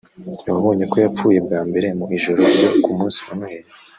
ni 0.43 0.49
wabonye 0.55 0.83
ko 0.91 0.95
yapfuye 1.03 1.39
bwa 1.45 1.59
mbere 1.69 1.87
mu 1.97 2.05
ijoro 2.17 2.41
ryo 2.53 2.69
ku 2.83 2.89
munsi 2.97 3.19
wa 3.27 3.33
Noheli 3.39 3.69